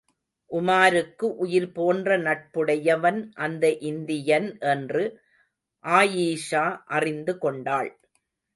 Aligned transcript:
உமாருக்கு 0.51 1.27
உயிர் 1.35 1.71
போன்ற 1.71 2.17
நட்புடையவன் 2.17 3.19
அந்த 3.37 3.65
இந்தியன் 3.83 4.49
என்று 4.59 5.03
ஆயீஷா 5.85 6.65
அறிந்து 6.87 7.37
கொண்டாள். 7.37 7.91